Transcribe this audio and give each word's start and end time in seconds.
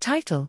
Title 0.00 0.48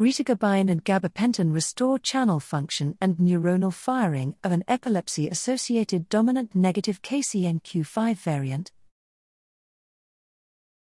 Retigabine 0.00 0.70
and 0.70 0.82
gabapentin 0.82 1.52
restore 1.52 1.98
channel 1.98 2.40
function 2.40 2.96
and 3.00 3.18
neuronal 3.18 3.72
firing 3.72 4.34
of 4.42 4.52
an 4.52 4.64
epilepsy 4.66 5.28
associated 5.28 6.08
dominant 6.08 6.54
negative 6.54 7.02
KCNQ5 7.02 8.16
variant. 8.16 8.72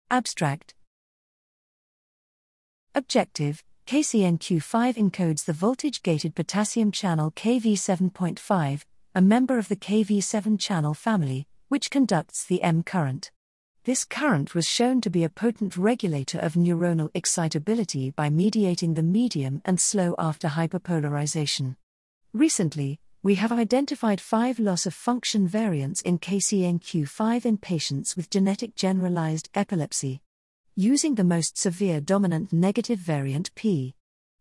Abstract 0.10 0.74
Objective 2.96 3.64
KCNQ5 3.86 4.96
encodes 4.96 5.46
the 5.46 5.54
voltage 5.54 6.02
gated 6.02 6.34
potassium 6.34 6.92
channel 6.92 7.32
KV7.5, 7.32 8.86
a 9.14 9.22
member 9.22 9.60
of 9.60 9.68
the 9.68 9.76
KV7 9.76 10.60
channel 10.60 10.96
family, 10.96 11.48
which 11.68 11.92
conducts 11.92 12.44
the 12.44 12.64
M 12.64 12.82
current. 12.82 13.32
This 13.86 14.06
current 14.06 14.56
was 14.56 14.66
shown 14.66 15.02
to 15.02 15.10
be 15.10 15.26
a 15.26 15.30
potent 15.30 15.76
regulator 15.76 16.40
of 16.40 16.54
neuronal 16.54 17.10
excitability 17.14 18.12
by 18.12 18.30
mediating 18.30 18.94
the 18.94 19.04
medium 19.04 19.62
and 19.66 19.78
slow 19.78 20.16
after 20.18 20.48
hyperpolarization. 20.48 21.76
Recently, 22.32 23.02
we 23.24 23.36
have 23.36 23.52
identified 23.52 24.22
five 24.22 24.58
loss 24.58 24.86
of 24.86 24.94
function 24.94 25.50
variants 25.50 26.02
in 26.02 26.18
KCNQ5 26.18 27.46
in 27.46 27.58
patients 27.58 28.16
with 28.16 28.30
genetic 28.30 28.74
generalized 28.76 29.50
epilepsy. 29.54 30.22
Using 30.78 31.16
the 31.16 31.26
most 31.26 31.58
severe 31.58 32.00
dominant 32.00 32.54
negative 32.54 33.00
variant 33.00 33.54
P. 33.54 33.96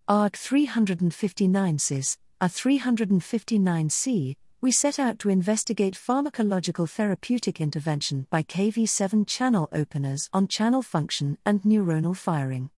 ARG 0.07 0.37
359 0.37 1.79
Cys, 1.79 2.17
A 2.41 2.47
359C, 2.47 4.37
we 4.63 4.71
set 4.71 5.01
out 5.01 5.19
to 5.19 5.29
investigate 5.29 5.95
pharmacological 5.95 6.89
therapeutic 6.89 7.61
intervention 7.61 8.29
by 8.31 8.45
KV7 8.45 9.27
channel 9.27 9.69
openers 9.73 10.31
on 10.33 10.47
channel 10.47 10.83
function 10.83 11.37
and 11.45 11.61
neuronal 11.63 12.17
firing. 12.17 12.71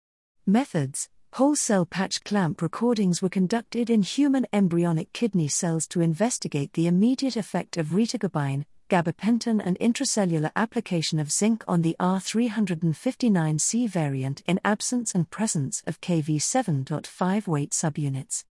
Methods 0.46 1.10
Whole 1.34 1.58
cell 1.58 1.86
patch 1.86 2.24
clamp 2.24 2.62
recordings 2.62 3.22
were 3.22 3.28
conducted 3.28 3.90
in 3.90 4.02
human 4.02 4.48
embryonic 4.54 5.12
kidney 5.12 5.50
cells 5.50 5.86
to 5.88 6.00
investigate 6.00 6.72
the 6.72 6.88
immediate 6.88 7.36
effect 7.36 7.76
of 7.76 7.88
retigabine, 7.88 8.64
gabapentin, 8.90 9.62
and 9.66 9.78
intracellular 9.80 10.52
application 10.56 11.20
of 11.20 11.34
zinc 11.34 11.66
on 11.68 11.82
the 11.82 11.98
R359C 12.00 13.90
variant 13.90 14.42
in 14.48 14.62
absence 14.64 15.14
and 15.14 15.30
presence 15.30 15.84
of 15.86 16.00
KV7.5 16.00 17.48
weight 17.48 17.72
subunits 17.72 18.46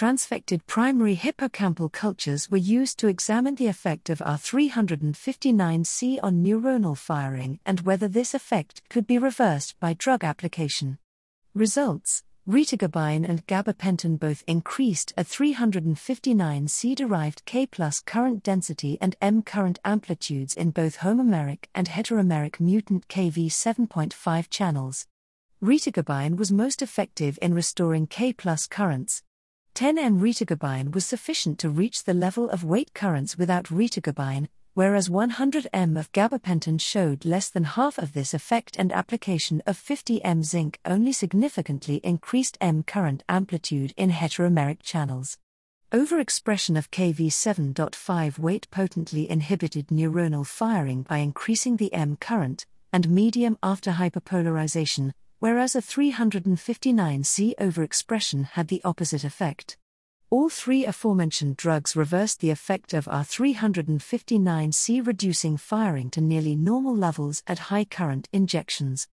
transfected 0.00 0.66
primary 0.66 1.14
hippocampal 1.14 1.92
cultures 1.92 2.50
were 2.50 2.56
used 2.56 2.98
to 2.98 3.06
examine 3.06 3.54
the 3.56 3.66
effect 3.66 4.08
of 4.08 4.20
R359C 4.20 6.18
on 6.22 6.42
neuronal 6.42 6.96
firing 6.96 7.60
and 7.66 7.80
whether 7.80 8.08
this 8.08 8.32
effect 8.32 8.80
could 8.88 9.06
be 9.06 9.18
reversed 9.18 9.78
by 9.78 9.92
drug 9.92 10.24
application. 10.24 10.96
Results 11.52 12.22
Retigabine 12.48 13.28
and 13.28 13.46
gabapentin 13.46 14.18
both 14.18 14.42
increased 14.46 15.12
R359C 15.18 16.96
derived 16.96 17.44
K 17.44 17.66
plus 17.66 18.00
current 18.00 18.42
density 18.42 18.96
and 19.02 19.16
M 19.20 19.42
current 19.42 19.78
amplitudes 19.84 20.54
in 20.54 20.70
both 20.70 21.00
homomeric 21.00 21.66
and 21.74 21.88
heteromeric 21.88 22.58
mutant 22.58 23.06
KV7.5 23.08 24.48
channels. 24.48 25.06
Retigabine 25.62 26.38
was 26.38 26.50
most 26.50 26.80
effective 26.80 27.38
in 27.42 27.52
restoring 27.52 28.06
K 28.06 28.32
plus 28.32 28.66
currents, 28.66 29.22
10M 29.74 30.20
retigabine 30.20 30.92
was 30.92 31.06
sufficient 31.06 31.58
to 31.58 31.70
reach 31.70 32.04
the 32.04 32.12
level 32.12 32.50
of 32.50 32.64
weight 32.64 32.92
currents 32.92 33.38
without 33.38 33.64
retigabine, 33.66 34.48
whereas 34.74 35.08
100M 35.08 35.98
of 35.98 36.12
gabapentin 36.12 36.78
showed 36.78 37.24
less 37.24 37.48
than 37.48 37.64
half 37.64 37.96
of 37.96 38.12
this 38.12 38.34
effect 38.34 38.76
and 38.78 38.92
application 38.92 39.62
of 39.66 39.78
50M 39.78 40.44
zinc 40.44 40.78
only 40.84 41.12
significantly 41.12 41.96
increased 42.04 42.58
M 42.60 42.82
current 42.82 43.24
amplitude 43.28 43.94
in 43.96 44.10
heteromeric 44.10 44.82
channels. 44.82 45.38
Overexpression 45.92 46.76
of 46.76 46.90
KV7.5 46.90 48.38
weight 48.38 48.68
potently 48.70 49.30
inhibited 49.30 49.86
neuronal 49.88 50.46
firing 50.46 51.02
by 51.04 51.18
increasing 51.18 51.78
the 51.78 51.92
M 51.94 52.16
current, 52.16 52.66
and 52.92 53.08
medium 53.08 53.56
after 53.62 53.92
hyperpolarization, 53.92 55.12
whereas 55.40 55.74
R359C 55.74 57.54
overexpression 57.56 58.44
had 58.44 58.68
the 58.68 58.80
opposite 58.84 59.24
effect. 59.24 59.76
All 60.30 60.48
three 60.48 60.84
aforementioned 60.84 61.56
drugs 61.56 61.96
reversed 61.96 62.38
the 62.38 62.50
effect 62.50 62.94
of 62.94 63.06
R359C, 63.06 65.04
reducing 65.04 65.56
firing 65.56 66.08
to 66.10 66.20
nearly 66.20 66.54
normal 66.54 66.94
levels 66.94 67.42
at 67.48 67.58
high 67.58 67.84
current 67.84 68.28
injections. 68.32 69.08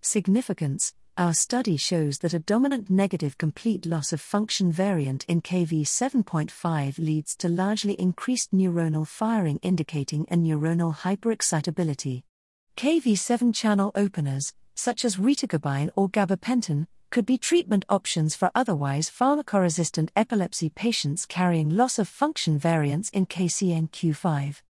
Significance 0.00 0.94
Our 1.18 1.34
study 1.34 1.76
shows 1.76 2.20
that 2.20 2.32
a 2.32 2.38
dominant 2.38 2.88
negative 2.88 3.36
complete 3.36 3.84
loss 3.84 4.14
of 4.14 4.20
function 4.22 4.72
variant 4.72 5.26
in 5.28 5.42
KV7.5 5.42 6.98
leads 6.98 7.36
to 7.36 7.50
largely 7.50 7.92
increased 8.00 8.54
neuronal 8.54 9.06
firing, 9.06 9.58
indicating 9.62 10.26
a 10.30 10.36
neuronal 10.36 10.96
hyperexcitability. 10.96 12.22
KV7 12.78 13.54
channel 13.54 13.92
openers, 13.94 14.54
such 14.82 15.04
as 15.04 15.16
retigabine 15.16 15.90
or 15.94 16.08
gabapentin, 16.08 16.88
could 17.12 17.24
be 17.24 17.38
treatment 17.38 17.84
options 17.88 18.34
for 18.34 18.50
otherwise 18.52 19.08
pharmacoresistant 19.08 20.10
epilepsy 20.16 20.68
patients 20.68 21.24
carrying 21.24 21.70
loss 21.70 22.00
of 22.00 22.08
function 22.08 22.58
variants 22.58 23.08
in 23.10 23.24
KCNQ5. 23.24 24.62